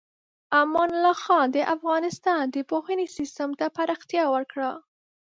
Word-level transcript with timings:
امان 0.61 0.89
الله 0.95 1.15
خان 1.25 1.47
د 1.51 1.57
افغانستان 1.75 2.43
د 2.49 2.57
پوهنې 2.69 3.05
سیستم 3.17 3.49
ته 3.59 3.65
پراختیا 3.77 4.23
ورکړه. 4.33 4.71